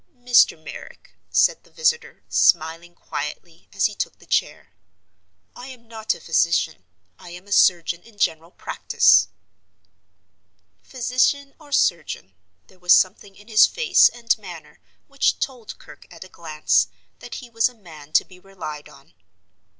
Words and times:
"Mr. 0.17 0.57
Merrick," 0.57 1.11
said 1.29 1.63
the 1.63 1.69
visitor, 1.69 2.23
smiling 2.27 2.95
quietly 2.95 3.69
as 3.71 3.85
he 3.85 3.93
took 3.93 4.17
the 4.17 4.25
chair. 4.25 4.73
"I 5.55 5.67
am 5.67 5.87
not 5.87 6.15
a 6.15 6.19
physician—I 6.19 7.29
am 7.29 7.45
a 7.45 7.51
surgeon 7.51 8.01
in 8.01 8.17
general 8.17 8.49
practice." 8.49 9.27
Physician 10.81 11.53
or 11.59 11.71
surgeon, 11.71 12.33
there 12.65 12.79
was 12.79 12.93
something 12.95 13.35
in 13.35 13.47
his 13.47 13.67
face 13.67 14.09
and 14.09 14.35
manner 14.39 14.79
which 15.05 15.37
told 15.37 15.77
Kirke 15.77 16.07
at 16.11 16.23
a 16.23 16.27
glance 16.29 16.87
that 17.19 17.35
he 17.35 17.51
was 17.51 17.69
a 17.69 17.75
man 17.75 18.11
to 18.13 18.25
be 18.25 18.39
relied 18.39 18.89
on. 18.89 19.13